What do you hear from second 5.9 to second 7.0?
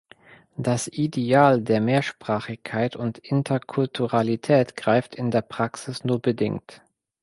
nur bedingt.